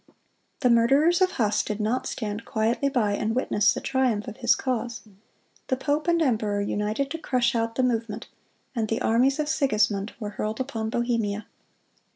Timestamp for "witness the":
3.35-3.81